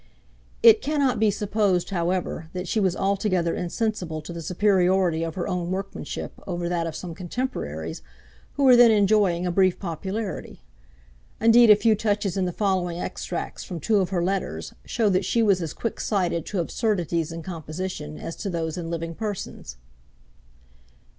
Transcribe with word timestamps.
It 0.63 0.81
cannot 0.81 1.19
be 1.19 1.29
supposed, 1.29 1.91
however, 1.91 2.49
that 2.53 2.67
she 2.67 2.79
was 2.79 2.95
altogether 2.95 3.53
insensible 3.53 4.19
to 4.23 4.33
the 4.33 4.41
superiority 4.41 5.21
of 5.21 5.35
her 5.35 5.47
own 5.47 5.69
workmanship 5.69 6.31
over 6.47 6.67
that 6.67 6.87
of 6.87 6.95
some 6.95 7.13
contemporaries 7.13 8.01
who 8.53 8.63
were 8.63 8.75
then 8.75 8.89
enjoying 8.89 9.45
a 9.45 9.51
brief 9.51 9.77
popularity. 9.77 10.63
Indeed 11.39 11.69
a 11.69 11.75
few 11.75 11.93
touches 11.93 12.35
in 12.35 12.45
the 12.45 12.51
following 12.51 12.99
extracts 12.99 13.63
from 13.63 13.79
two 13.79 13.97
of 13.97 14.09
her 14.09 14.23
letters 14.23 14.73
show 14.85 15.07
that 15.09 15.23
she 15.23 15.43
was 15.43 15.61
as 15.61 15.71
quicksighted 15.71 16.47
to 16.47 16.59
absurdities 16.59 17.31
in 17.31 17.43
composition 17.43 18.17
as 18.17 18.35
to 18.37 18.49
those 18.49 18.79
in 18.79 18.89
living 18.89 19.13
persons. 19.13 19.77